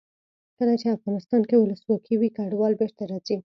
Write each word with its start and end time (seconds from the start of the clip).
کله 0.57 0.73
چې 0.81 0.95
افغانستان 0.97 1.41
کې 1.49 1.55
ولسواکي 1.57 2.15
وي 2.17 2.29
کډوال 2.37 2.73
بېرته 2.81 3.03
راځي. 3.11 3.35